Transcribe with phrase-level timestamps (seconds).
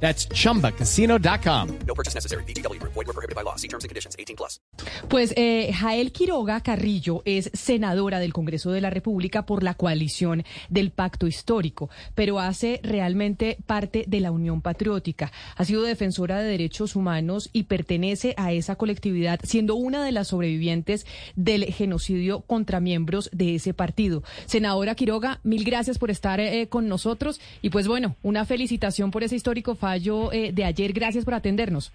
[0.00, 1.68] That's chumbacasino.com.
[1.86, 2.44] No purchase necessary.
[2.44, 2.80] BGW.
[2.82, 3.56] Void were prohibited by law.
[3.56, 4.14] See terms and conditions.
[4.18, 4.60] 18 plus.
[5.08, 10.44] Pues eh, Jael Quiroga Carrillo es senadora del Congreso de la República por la coalición
[10.68, 15.32] del Pacto Histórico, pero hace realmente parte de la Unión Patriótica.
[15.56, 20.28] Ha sido defensora de derechos humanos y pertenece a esa colectividad, siendo una de las
[20.28, 24.22] sobrevivientes del genocidio contra miembros de ese partido.
[24.46, 29.24] Senadora Quiroga, mil gracias por estar eh, con nosotros y pues bueno, una felicitación por
[29.24, 30.92] ese histórico fallo eh, de ayer.
[30.92, 31.92] Gracias por atendernos.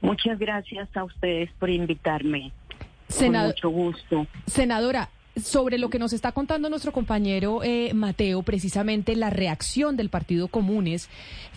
[0.00, 2.52] Muchas gracias a ustedes por invitarme.
[3.08, 4.26] Senado- Con mucho gusto.
[4.46, 5.08] Senadora,
[5.40, 10.48] sobre lo que nos está contando nuestro compañero eh, Mateo, precisamente la reacción del Partido
[10.48, 11.08] Comunes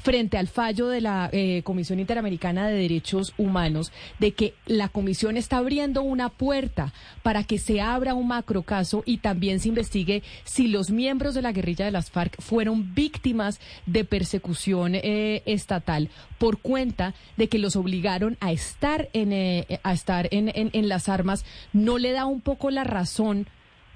[0.01, 5.35] frente al fallo de la eh, Comisión Interamericana de Derechos Humanos de que la Comisión
[5.35, 10.67] está abriendo una puerta para que se abra un macrocaso y también se investigue si
[10.67, 16.59] los miembros de la guerrilla de las FARC fueron víctimas de persecución eh, estatal por
[16.59, 21.43] cuenta de que los obligaron a estar en eh, a estar en, en- las armas,
[21.73, 23.47] no le da un poco la razón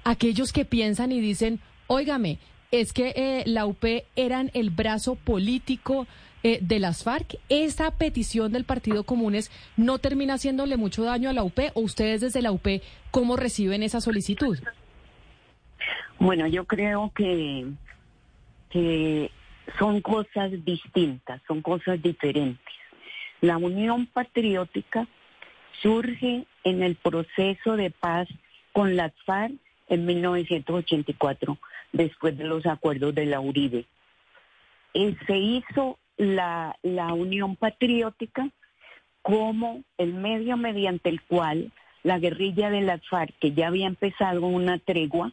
[0.04, 2.38] aquellos que piensan y dicen, óigame,
[2.70, 3.84] es que eh, la UP
[4.16, 6.06] eran el brazo político
[6.42, 7.36] eh, de las FARC.
[7.48, 11.58] ¿Esa petición del Partido Comunes no termina haciéndole mucho daño a la UP?
[11.74, 12.66] ¿O ustedes desde la UP
[13.10, 14.58] cómo reciben esa solicitud?
[16.18, 17.66] Bueno, yo creo que,
[18.70, 19.30] que
[19.78, 22.74] son cosas distintas, son cosas diferentes.
[23.40, 25.08] La Unión Patriótica
[25.82, 28.28] surge en el proceso de paz
[28.72, 29.54] con las FARC
[29.90, 31.58] en 1984,
[31.92, 33.84] después de los acuerdos de la Uribe.
[34.94, 38.48] Eh, se hizo la, la Unión Patriótica
[39.22, 44.46] como el medio mediante el cual la guerrilla de las FARC, que ya había empezado
[44.46, 45.32] una tregua,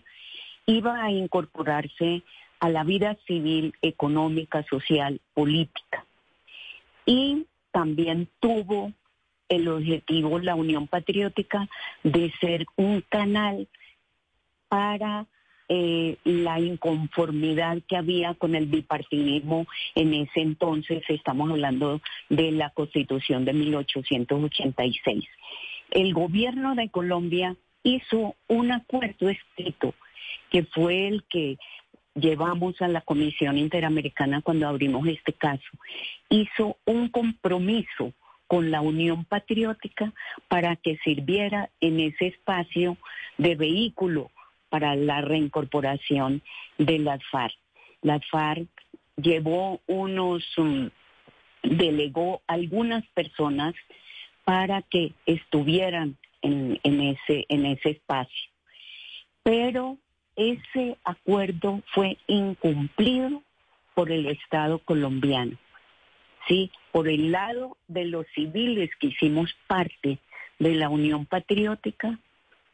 [0.66, 2.23] iba a incorporarse
[2.59, 6.06] a la vida civil, económica, social, política.
[7.06, 8.91] Y también tuvo
[9.47, 11.69] el objetivo, la Unión Patriótica,
[12.03, 13.67] de ser un canal
[14.69, 15.28] para
[15.69, 22.69] eh, la inconformidad que había con el bipartidismo en ese entonces, estamos hablando de la
[22.69, 25.25] constitución de 1886.
[25.91, 29.94] El gobierno de Colombia hizo un acuerdo escrito
[30.50, 31.57] que fue el que
[32.16, 35.69] llevamos a la Comisión Interamericana cuando abrimos este caso.
[36.29, 38.13] Hizo un compromiso
[38.47, 40.13] con la Unión Patriótica
[40.47, 42.97] para que sirviera en ese espacio
[43.38, 44.31] de vehículo
[44.69, 46.41] para la reincorporación
[46.78, 47.55] de las FARC.
[48.01, 48.67] Las FARC
[49.16, 50.89] llevó unos, um,
[51.63, 53.73] delegó algunas personas
[54.44, 58.51] para que estuvieran en, en ese, en ese espacio.
[59.44, 59.97] Pero
[60.35, 63.41] ese acuerdo fue incumplido
[63.95, 65.57] por el Estado colombiano.
[66.47, 70.19] Sí, por el lado de los civiles que hicimos parte
[70.59, 72.19] de la Unión Patriótica,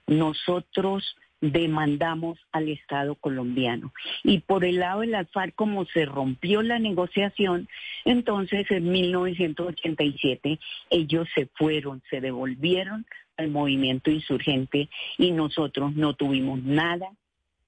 [0.06, 1.16] nosotros
[1.52, 3.92] demandamos al Estado colombiano.
[4.24, 7.68] Y por el lado de las FARC, como se rompió la negociación,
[8.06, 10.58] entonces en 1987
[10.90, 13.06] ellos se fueron, se devolvieron
[13.36, 17.10] al movimiento insurgente y nosotros no tuvimos nada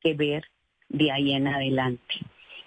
[0.01, 0.45] que ver
[0.87, 2.15] de ahí en adelante.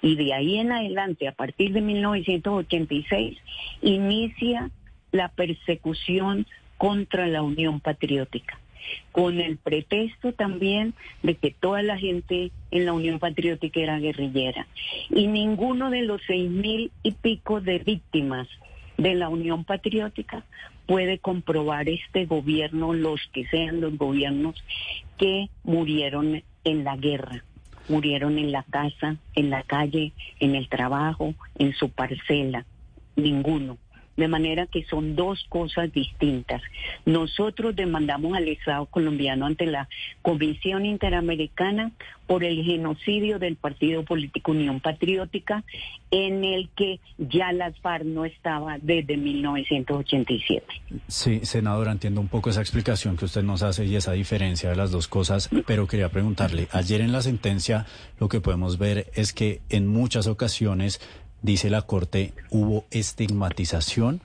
[0.03, 3.39] Y de ahí en adelante, a partir de 1986,
[3.81, 4.71] inicia
[5.11, 6.47] la persecución
[6.77, 8.61] contra la Unión Patriótica,
[9.13, 14.67] con el pretexto también de que toda la gente en la Unión Patriótica era guerrillera.
[15.11, 18.49] Y ninguno de los seis mil y pico de víctimas
[18.97, 20.45] de la Unión Patriótica
[20.87, 24.57] puede comprobar este gobierno, los que sean los gobiernos
[25.19, 27.45] que murieron en la guerra
[27.89, 32.65] murieron en la casa, en la calle, en el trabajo, en su parcela.
[33.17, 33.79] Ninguno.
[34.19, 36.61] De manera que son dos cosas distintas.
[37.07, 39.89] Nosotros demandamos al Estado colombiano ante la
[40.21, 41.93] Comisión Interamericana
[42.29, 45.65] por el genocidio del Partido Político Unión Patriótica,
[46.11, 50.67] en el que ya las FARC no estaba desde 1987.
[51.07, 54.77] Sí, senadora, entiendo un poco esa explicación que usted nos hace y esa diferencia de
[54.77, 57.87] las dos cosas, pero quería preguntarle, ayer en la sentencia
[58.21, 61.01] lo que podemos ver es que en muchas ocasiones,
[61.43, 64.21] dice la Corte, hubo estigmatización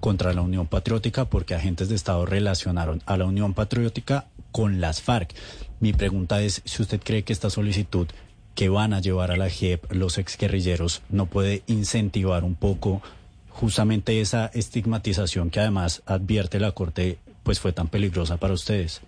[0.00, 5.02] contra la Unión Patriótica porque agentes de Estado relacionaron a la Unión Patriótica con las
[5.02, 5.34] FARC.
[5.80, 8.08] Mi pregunta es si usted cree que esta solicitud
[8.54, 13.02] que van a llevar a la JEP los exguerrilleros no puede incentivar un poco
[13.50, 19.02] justamente esa estigmatización que además advierte la Corte pues fue tan peligrosa para ustedes.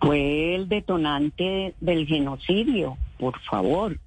[0.00, 3.98] Fue el detonante del genocidio, por favor.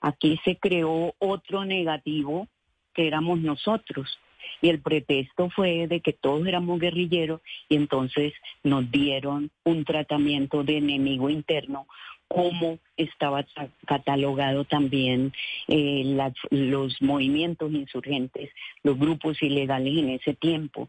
[0.00, 2.48] Aquí se creó otro negativo
[2.94, 4.18] que éramos nosotros.
[4.60, 8.32] Y el pretexto fue de que todos éramos guerrilleros y entonces
[8.62, 11.86] nos dieron un tratamiento de enemigo interno
[12.28, 13.44] como estaba
[13.86, 15.32] catalogado también
[15.68, 16.16] eh,
[16.50, 18.50] los movimientos insurgentes,
[18.82, 20.88] los grupos ilegales en ese tiempo.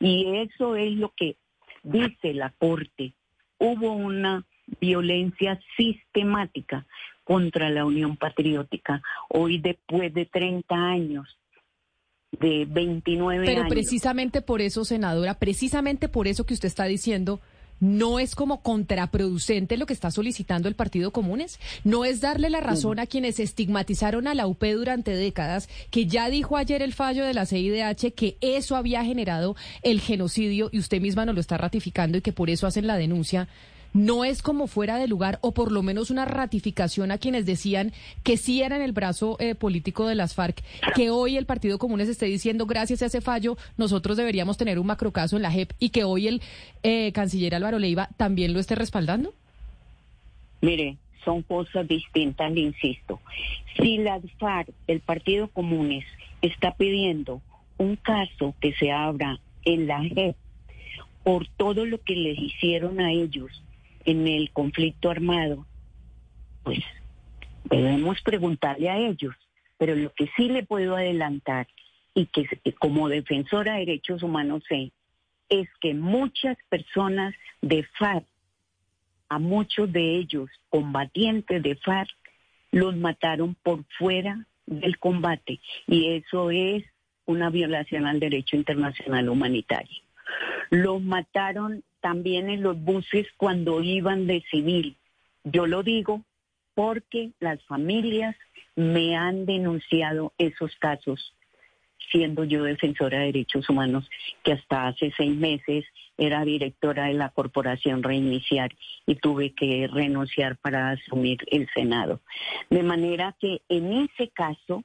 [0.00, 1.36] Y eso es lo que
[1.84, 3.12] dice la Corte.
[3.58, 4.44] Hubo una
[4.80, 6.86] violencia sistemática
[7.24, 9.02] contra la Unión Patriótica.
[9.28, 11.38] Hoy, después de 30 años,
[12.32, 13.68] de 29 Pero años.
[13.68, 17.40] Pero precisamente por eso, senadora, precisamente por eso que usted está diciendo,
[17.80, 21.58] ¿No es como contraproducente lo que está solicitando el Partido Comunes?
[21.82, 26.28] ¿No es darle la razón a quienes estigmatizaron a la UP durante décadas, que ya
[26.28, 31.00] dijo ayer el fallo de la CIDH que eso había generado el genocidio y usted
[31.00, 33.48] misma nos lo está ratificando y que por eso hacen la denuncia?
[33.92, 37.92] No es como fuera de lugar o por lo menos una ratificación a quienes decían
[38.22, 40.62] que sí eran el brazo eh, político de las FARC,
[40.94, 44.86] que hoy el Partido Comunes esté diciendo gracias a ese fallo nosotros deberíamos tener un
[44.86, 46.42] macrocaso en la JEP y que hoy el
[46.82, 49.34] eh, canciller Álvaro Leiva también lo esté respaldando?
[50.60, 53.20] Mire, son cosas distintas, le insisto.
[53.76, 56.04] Si las FARC, el Partido Comunes,
[56.42, 57.40] está pidiendo
[57.78, 60.36] un caso que se abra en la JEP
[61.22, 63.62] por todo lo que les hicieron a ellos
[64.04, 65.66] en el conflicto armado,
[66.62, 66.80] pues
[67.64, 69.34] debemos preguntarle a ellos.
[69.78, 71.66] Pero lo que sí le puedo adelantar
[72.14, 72.46] y que
[72.78, 74.92] como defensora de derechos humanos sé,
[75.48, 78.26] es que muchas personas de FARC,
[79.28, 82.10] a muchos de ellos combatientes de FARC,
[82.72, 86.84] los mataron por fuera del combate y eso es
[87.26, 90.02] una violación al derecho internacional humanitario.
[90.70, 94.96] Los mataron también en los buses cuando iban de civil.
[95.44, 96.22] Yo lo digo
[96.74, 98.36] porque las familias
[98.76, 101.34] me han denunciado esos casos,
[102.10, 104.08] siendo yo defensora de derechos humanos,
[104.42, 105.84] que hasta hace seis meses
[106.16, 108.72] era directora de la corporación Reiniciar
[109.06, 112.20] y tuve que renunciar para asumir el Senado.
[112.68, 114.84] De manera que en ese caso...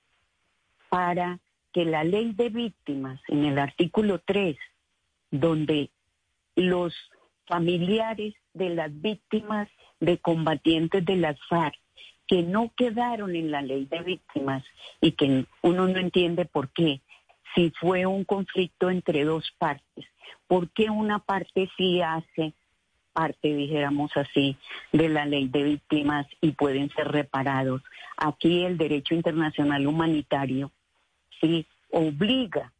[0.91, 1.39] para
[1.71, 4.57] que la ley de víctimas, en el artículo 3,
[5.31, 5.89] donde
[6.57, 6.93] los
[7.47, 9.69] familiares de las víctimas
[10.01, 11.75] de combatientes de las FARC
[12.27, 14.65] que no quedaron en la ley de víctimas
[14.99, 16.99] y que uno no entiende por qué,
[17.55, 20.05] si fue un conflicto entre dos partes,
[20.47, 22.53] por qué una parte sí hace
[23.13, 24.57] parte, dijéramos así,
[24.91, 27.81] de la ley de víctimas y pueden ser reparados.
[28.17, 30.71] Aquí el derecho internacional humanitario
[31.41, 32.71] sí obliga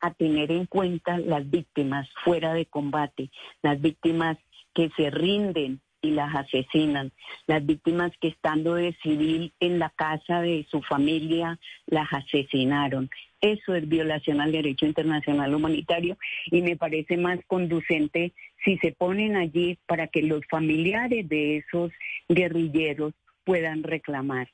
[0.00, 3.30] a tener en cuenta las víctimas fuera de combate,
[3.62, 4.36] las víctimas
[4.74, 7.12] que se rinden y las asesinan,
[7.46, 13.08] las víctimas que estando de civil en la casa de su familia las asesinaron.
[13.40, 18.32] Eso es violación al derecho internacional humanitario y me parece más conducente
[18.64, 21.92] si se ponen allí para que los familiares de esos
[22.28, 23.14] guerrilleros
[23.44, 24.48] puedan reclamar.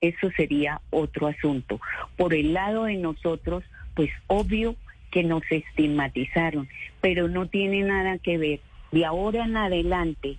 [0.00, 1.80] Eso sería otro asunto.
[2.16, 4.76] Por el lado de nosotros, pues obvio
[5.10, 6.68] que nos estigmatizaron,
[7.00, 8.60] pero no tiene nada que ver.
[8.92, 10.36] De ahora en adelante,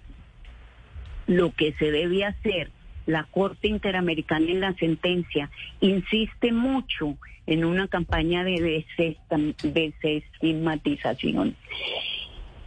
[1.28, 2.70] lo que se debe hacer,
[3.06, 8.86] la Corte Interamericana en la sentencia insiste mucho en una campaña de
[9.72, 11.56] desestigmatización.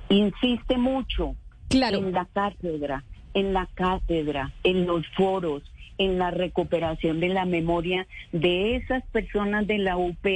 [0.08, 1.34] Insiste mucho
[1.68, 1.98] claro.
[1.98, 3.04] en la cátedra,
[3.34, 5.62] en la cátedra, en los foros,
[5.98, 10.26] en la recuperación de la memoria de esas personas de la UP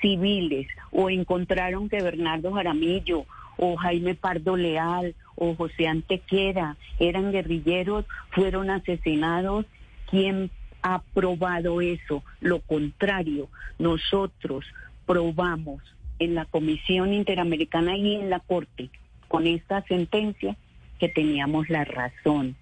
[0.00, 3.24] civiles o encontraron que Bernardo Jaramillo
[3.56, 9.64] o Jaime Pardo Leal o José Antequera eran guerrilleros, fueron asesinados.
[10.10, 10.50] ¿Quién
[10.82, 12.22] ha probado eso?
[12.40, 14.64] Lo contrario, nosotros
[15.06, 15.82] probamos
[16.18, 18.90] en la Comisión Interamericana y en la Corte
[19.28, 20.56] con esta sentencia
[20.98, 22.56] que teníamos la razón.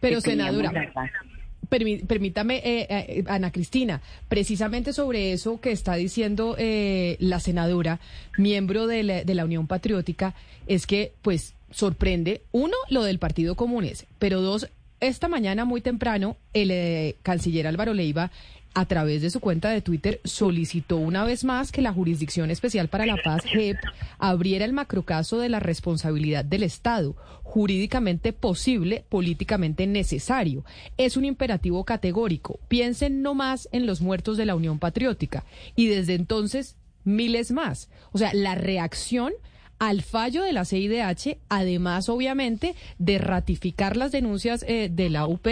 [0.00, 1.10] Pero senadora, la razón.
[1.10, 1.27] Permí-
[1.68, 8.00] Permítame, eh, eh, Ana Cristina, precisamente sobre eso que está diciendo eh, la senadora,
[8.38, 10.34] miembro de la, de la Unión Patriótica,
[10.66, 14.68] es que, pues, sorprende, uno, lo del Partido Comunes, pero dos,
[15.00, 18.30] esta mañana muy temprano, el eh, canciller Álvaro Leiva,
[18.78, 22.86] a través de su cuenta de Twitter, solicitó una vez más que la Jurisdicción Especial
[22.86, 23.76] para la Paz, JEP,
[24.20, 30.64] abriera el macrocaso de la responsabilidad del Estado, jurídicamente posible, políticamente necesario.
[30.96, 32.60] Es un imperativo categórico.
[32.68, 35.44] Piensen no más en los muertos de la Unión Patriótica.
[35.74, 37.90] Y desde entonces, miles más.
[38.12, 39.32] O sea, la reacción
[39.80, 45.48] al fallo de la CIDH, además, obviamente, de ratificar las denuncias eh, de la UP,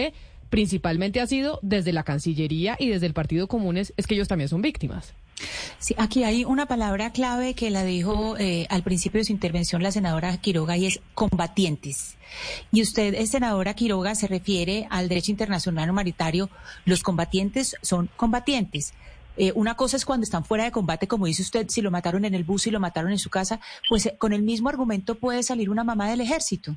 [0.48, 4.48] principalmente ha sido desde la Cancillería y desde el Partido Comunes, es que ellos también
[4.48, 5.14] son víctimas.
[5.78, 9.82] Sí, aquí hay una palabra clave que la dijo eh, al principio de su intervención
[9.82, 12.16] la senadora Quiroga y es combatientes.
[12.72, 16.48] Y usted, eh, senadora Quiroga, se refiere al derecho internacional humanitario.
[16.84, 18.94] Los combatientes son combatientes.
[19.36, 22.24] Eh, una cosa es cuando están fuera de combate, como dice usted, si lo mataron
[22.24, 25.16] en el bus y lo mataron en su casa, pues eh, con el mismo argumento
[25.16, 26.76] puede salir una mamá del ejército.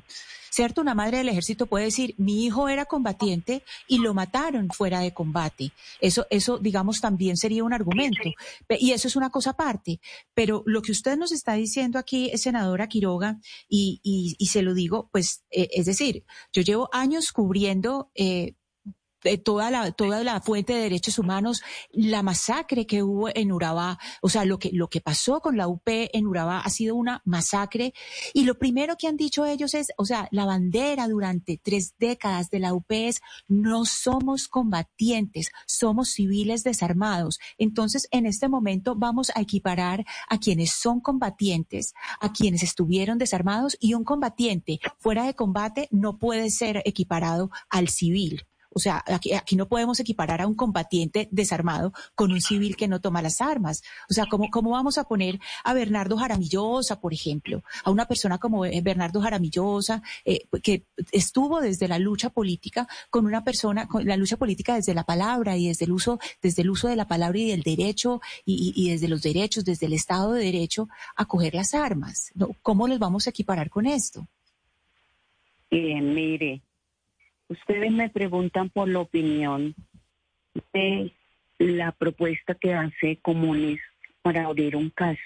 [0.52, 0.80] ¿Cierto?
[0.80, 5.14] Una madre del ejército puede decir, mi hijo era combatiente y lo mataron fuera de
[5.14, 5.70] combate.
[6.00, 8.28] Eso, eso, digamos, también sería un argumento.
[8.68, 10.00] Y eso es una cosa aparte.
[10.34, 13.38] Pero lo que usted nos está diciendo aquí, senadora Quiroga,
[13.68, 18.54] y, y, y se lo digo, pues, eh, es decir, yo llevo años cubriendo eh,
[19.22, 21.62] de toda la toda la fuente de derechos humanos,
[21.92, 25.68] la masacre que hubo en Urabá, o sea, lo que lo que pasó con la
[25.68, 27.92] UP en Urabá ha sido una masacre
[28.34, 32.50] y lo primero que han dicho ellos es, o sea, la bandera durante tres décadas
[32.50, 37.38] de la UP es no somos combatientes, somos civiles desarmados.
[37.58, 43.76] Entonces, en este momento vamos a equiparar a quienes son combatientes, a quienes estuvieron desarmados
[43.80, 48.46] y un combatiente fuera de combate no puede ser equiparado al civil.
[48.72, 52.88] O sea, aquí, aquí no podemos equiparar a un combatiente desarmado con un civil que
[52.88, 53.82] no toma las armas.
[54.08, 58.38] O sea, ¿cómo, cómo vamos a poner a Bernardo Jaramillosa, por ejemplo, a una persona
[58.38, 64.06] como eh, Bernardo Jaramillosa, eh, que estuvo desde la lucha política con una persona, con
[64.06, 67.08] la lucha política desde la palabra y desde el uso, desde el uso de la
[67.08, 71.54] palabra y del derecho y, desde los derechos, desde el Estado de Derecho a coger
[71.54, 72.32] las armas?
[72.62, 74.26] ¿Cómo los vamos a equiparar con esto?
[75.70, 76.62] Eh, mire,
[77.50, 79.74] ustedes me preguntan por la opinión
[80.72, 81.12] de
[81.58, 83.80] la propuesta que hace Comunes
[84.22, 85.20] para abrir un caso.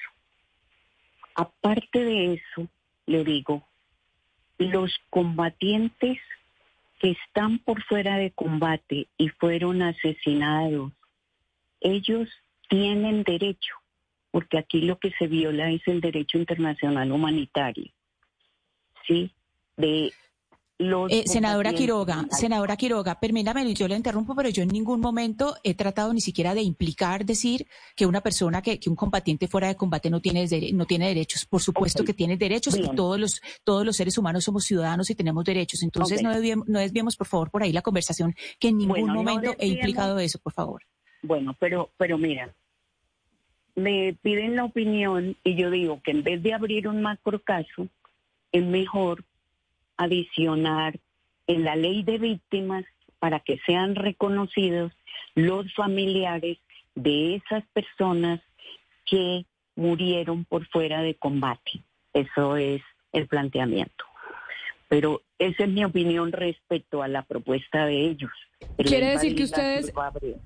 [1.35, 2.69] Aparte de eso,
[3.07, 3.67] le digo,
[4.59, 6.19] los combatientes
[6.99, 10.93] que están por fuera de combate y fueron asesinados,
[11.81, 12.31] ellos
[12.69, 13.75] tienen derecho,
[14.31, 17.93] porque aquí lo que se viola es el derecho internacional humanitario.
[19.07, 19.31] ¿Sí?
[19.77, 20.13] De
[20.77, 25.75] Eh, senadora Quiroga, senadora Quiroga, permítame, yo le interrumpo, pero yo en ningún momento he
[25.75, 29.77] tratado ni siquiera de implicar decir que una persona, que, que un combatiente fuera de
[29.77, 31.47] combate no tiene, no tiene derechos.
[31.47, 35.15] Por supuesto que tiene derechos y todos los, todos los seres humanos somos ciudadanos y
[35.15, 35.81] tenemos derechos.
[35.85, 39.15] Entonces no, desviemos, no desviemos, por favor, por ahí la conversación, que en ningún Bueno,
[39.15, 40.83] no momento he implicado eso, por favor.
[41.23, 42.53] Bueno, pero, pero mira,
[43.77, 47.87] me piden la opinión y yo digo que en vez de abrir un macro caso,
[48.51, 49.25] es mejor
[49.97, 50.99] adicionar
[51.47, 52.85] en la ley de víctimas
[53.19, 54.93] para que sean reconocidos
[55.35, 56.59] los familiares
[56.95, 58.41] de esas personas
[59.05, 59.45] que
[59.77, 61.83] murieron por fuera de combate.
[62.13, 62.83] Eso es
[63.13, 64.05] el planteamiento.
[64.89, 68.31] Pero esa es mi opinión respecto a la propuesta de ellos.
[68.79, 69.93] El Quiere decir que ustedes-.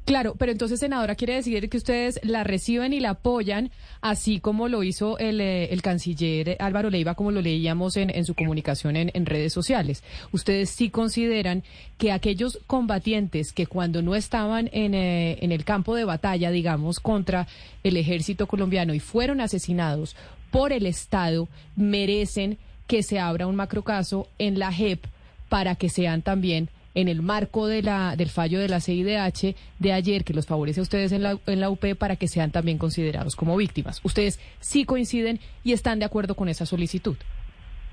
[0.04, 4.68] Claro, pero entonces, senadora, quiere decir que ustedes la reciben y la apoyan, así como
[4.68, 8.97] lo hizo el, eh, el canciller Álvaro Leiva, como lo leíamos en, en su comunicación
[8.97, 10.02] en, en redes sociales.
[10.33, 11.62] Ustedes sí consideran
[11.97, 17.00] que aquellos combatientes que cuando no estaban en, eh, en el campo de batalla, digamos,
[17.00, 17.47] contra
[17.85, 20.16] el ejército colombiano y fueron asesinados
[20.50, 25.04] por el Estado, merecen que se abra un macrocaso en la JEP
[25.49, 29.92] para que sean también en el marco de la, del fallo de la CIDH de
[29.92, 32.78] ayer, que los favorece a ustedes en la, en la UP, para que sean también
[32.78, 34.00] considerados como víctimas.
[34.02, 37.16] Ustedes sí coinciden y están de acuerdo con esa solicitud.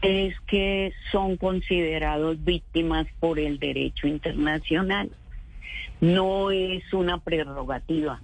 [0.02, 5.12] es que son considerados víctimas por el derecho internacional.
[6.02, 8.22] No es una prerrogativa,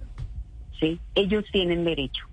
[0.80, 0.98] ¿sí?
[1.14, 2.31] Ellos tienen derecho.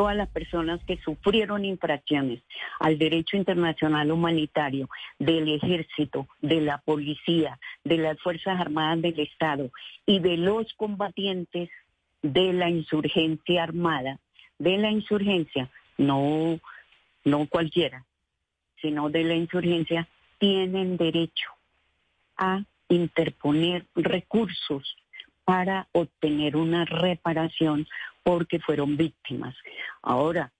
[0.00, 2.40] Todas las personas que sufrieron infracciones
[2.78, 4.88] al derecho internacional humanitario
[5.18, 9.70] del ejército, de la policía, de las Fuerzas Armadas del Estado
[10.06, 11.68] y de los combatientes
[12.22, 14.18] de la insurgencia armada,
[14.58, 16.58] de la insurgencia, no,
[17.26, 18.06] no cualquiera,
[18.80, 21.50] sino de la insurgencia, tienen derecho
[22.38, 24.96] a interponer recursos
[25.44, 27.86] para obtener una reparación
[28.30, 29.56] porque fueron víctimas.
[30.02, 30.52] Ahora,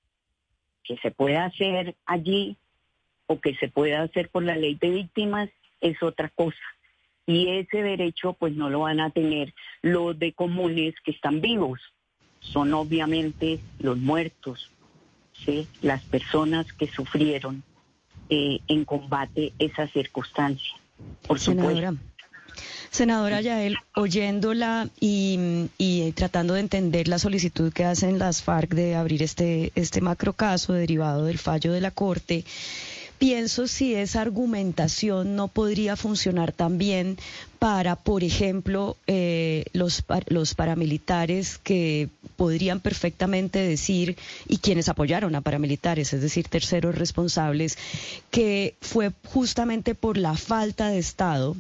[0.83, 2.57] que se pueda hacer allí
[3.29, 5.51] o que se pueda hacer por la ley de víctimas
[5.81, 6.59] es otra cosa.
[7.27, 11.79] Y ese derecho pues no lo van a tener los de comunes que están vivos.
[12.41, 14.73] Son obviamente los muertos,
[15.33, 15.69] ¿sí?
[15.81, 17.63] las personas que sufrieron
[18.31, 20.75] eh, en combate esa circunstancia.
[21.25, 21.69] Por supuesto.
[21.69, 21.95] Senadora
[23.41, 29.23] Yael, oyéndola y, y tratando de entender la solicitud que hacen las FARC de abrir
[29.23, 32.45] este, este macrocaso derivado del fallo de la Corte,
[33.21, 37.19] pienso si esa argumentación no podría funcionar también
[37.59, 44.17] para, por ejemplo, eh, los, los paramilitares que podrían perfectamente decir,
[44.49, 47.77] y quienes apoyaron a paramilitares, es decir, terceros responsables,
[48.31, 51.57] que fue justamente por la falta de Estado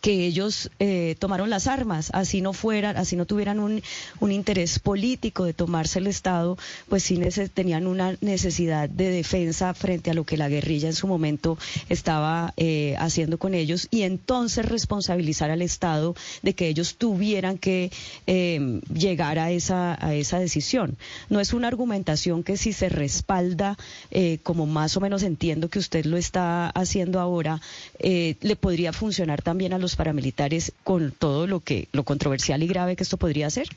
[0.00, 3.82] que ellos eh, tomaron las armas, así no fueran, así no tuvieran un,
[4.20, 6.56] un interés político de tomarse el Estado,
[6.88, 7.20] pues sí
[7.52, 12.54] tenían una necesidad de defensa frente a lo que la guerrilla en su momento estaba
[12.56, 17.90] eh, haciendo con ellos y entonces responsabilizar al Estado de que ellos tuvieran que
[18.26, 20.96] eh, llegar a esa, a esa decisión.
[21.28, 23.76] No es una argumentación que si se respalda,
[24.10, 27.60] eh, como más o menos entiendo que usted lo está haciendo ahora,
[27.98, 32.66] eh, le podría funcionar también a los paramilitares con todo lo que lo controversial y
[32.66, 33.68] grave que esto podría ser.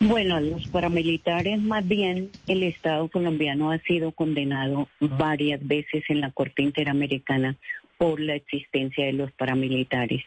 [0.00, 6.30] Bueno, los paramilitares, más bien el Estado colombiano ha sido condenado varias veces en la
[6.30, 7.56] Corte Interamericana
[7.96, 10.22] por la existencia de los paramilitares,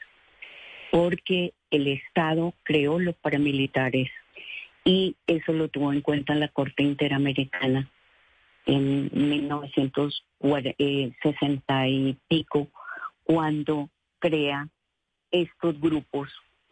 [0.91, 4.09] porque el Estado creó los paramilitares
[4.83, 7.89] y eso lo tuvo en cuenta la Corte Interamericana
[8.65, 12.67] en 1960 y pico,
[13.23, 14.67] cuando crea
[15.31, 16.29] estos grupos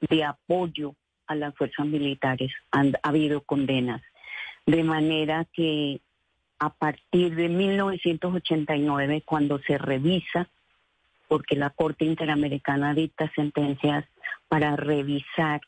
[0.09, 0.95] de apoyo
[1.27, 2.51] a las fuerzas militares.
[2.71, 4.01] Han ha habido condenas.
[4.65, 6.01] De manera que
[6.59, 10.49] a partir de 1989, cuando se revisa,
[11.27, 14.05] porque la Corte Interamericana dicta sentencias
[14.47, 15.61] para revisar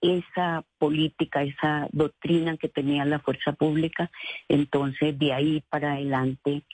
[0.00, 4.10] esa política, esa doctrina que tenía la fuerza pública,
[4.48, 6.64] entonces de ahí para adelante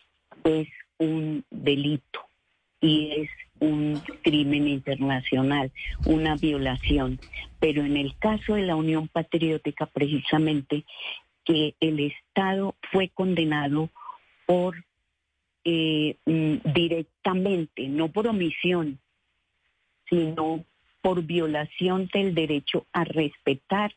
[0.42, 2.29] es un delito
[2.80, 5.70] y es un crimen internacional,
[6.06, 7.20] una violación.
[7.58, 10.84] Pero en el caso de la Unión Patriótica, precisamente,
[11.44, 13.90] que el Estado fue condenado
[14.46, 14.84] por
[15.64, 18.98] eh, mm, directamente, no por omisión,
[20.08, 20.64] sino
[21.02, 23.94] por violación del derecho a respetar,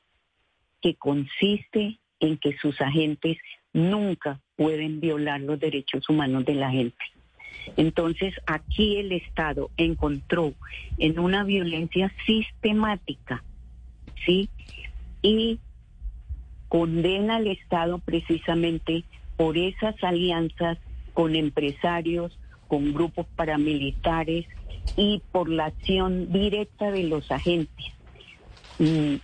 [0.82, 3.38] que consiste en que sus agentes
[3.72, 7.04] nunca pueden violar los derechos humanos de la gente.
[7.78, 10.54] Entonces, aquí el Estado encontró
[10.98, 13.44] en una violencia sistemática,
[14.26, 14.50] ¿sí?
[15.22, 15.60] Y
[16.70, 19.04] condena al Estado precisamente
[19.38, 20.78] por esas alianzas
[21.14, 22.38] con empresarios,
[22.68, 24.46] con grupos paramilitares
[24.98, 27.86] y por la acción directa de los agentes.
[28.80, 29.16] Mm,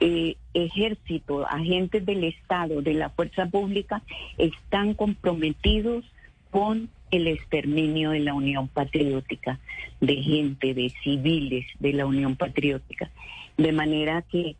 [0.00, 4.02] eh, ejército, agentes del Estado, de la fuerza pública,
[4.36, 6.04] están comprometidos
[6.50, 9.58] con el exterminio de la Unión Patriótica,
[10.00, 13.10] de gente, de civiles de la Unión Patriótica.
[13.56, 14.56] De manera que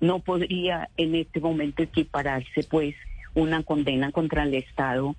[0.00, 2.94] no podría en este momento equipararse pues
[3.34, 5.16] una condena contra el Estado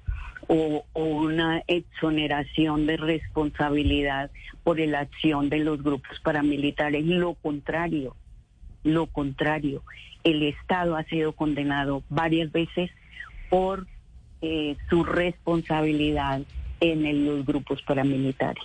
[0.48, 4.32] o, una exoneración de responsabilidad
[4.64, 7.06] por la acción de los grupos paramilitares.
[7.06, 8.16] Lo contrario,
[8.84, 9.84] lo contrario.
[10.24, 12.90] El Estado ha sido condenado varias veces
[13.50, 13.88] por
[14.42, 16.42] eh, su responsabilidad
[16.80, 18.64] en los grupos paramilitares.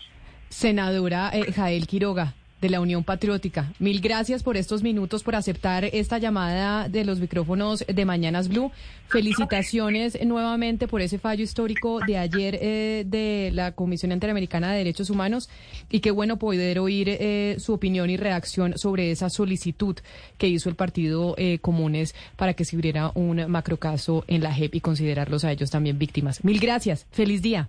[0.49, 5.85] Senadora eh, Jael Quiroga, de la Unión Patriótica, mil gracias por estos minutos, por aceptar
[5.85, 8.73] esta llamada de los micrófonos de Mañanas Blue.
[9.09, 15.11] Felicitaciones nuevamente por ese fallo histórico de ayer eh, de la Comisión Interamericana de Derechos
[15.11, 15.51] Humanos
[15.91, 19.99] y qué bueno poder oír eh, su opinión y reacción sobre esa solicitud
[20.39, 24.77] que hizo el Partido eh, Comunes para que se abriera un macrocaso en la JEP
[24.77, 26.43] y considerarlos a ellos también víctimas.
[26.43, 27.07] Mil gracias.
[27.11, 27.69] Feliz día.